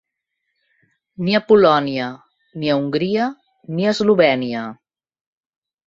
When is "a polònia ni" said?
1.41-2.71